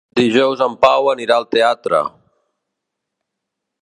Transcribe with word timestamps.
Dijous 0.19 0.63
en 0.65 0.77
Pau 0.85 1.09
anirà 1.11 1.37
al 1.41 1.45
teatre. 1.55 2.01